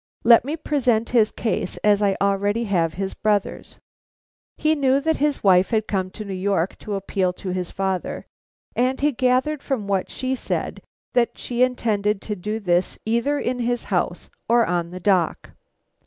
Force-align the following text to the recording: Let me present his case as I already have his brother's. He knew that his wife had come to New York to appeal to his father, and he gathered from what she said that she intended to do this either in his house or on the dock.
Let 0.23 0.43
me 0.43 0.57
present 0.57 1.09
his 1.09 1.29
case 1.29 1.77
as 1.83 2.01
I 2.01 2.17
already 2.19 2.63
have 2.63 2.95
his 2.95 3.13
brother's. 3.13 3.77
He 4.57 4.73
knew 4.73 4.99
that 4.99 5.17
his 5.17 5.43
wife 5.43 5.69
had 5.69 5.85
come 5.85 6.09
to 6.09 6.25
New 6.25 6.33
York 6.33 6.75
to 6.79 6.95
appeal 6.95 7.31
to 7.33 7.49
his 7.51 7.69
father, 7.69 8.25
and 8.75 8.99
he 8.99 9.11
gathered 9.11 9.61
from 9.61 9.85
what 9.85 10.09
she 10.09 10.33
said 10.33 10.81
that 11.13 11.37
she 11.37 11.61
intended 11.61 12.19
to 12.23 12.35
do 12.35 12.59
this 12.59 12.97
either 13.05 13.39
in 13.39 13.59
his 13.59 13.83
house 13.93 14.31
or 14.49 14.65
on 14.65 14.89
the 14.89 14.99
dock. 14.99 15.51